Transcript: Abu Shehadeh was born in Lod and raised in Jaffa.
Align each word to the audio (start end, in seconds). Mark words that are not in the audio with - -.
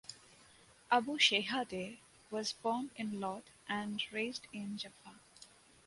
Abu 0.89 1.19
Shehadeh 1.19 1.97
was 2.31 2.53
born 2.53 2.89
in 2.95 3.19
Lod 3.19 3.43
and 3.69 4.01
raised 4.11 4.47
in 4.51 4.79
Jaffa. 4.79 5.19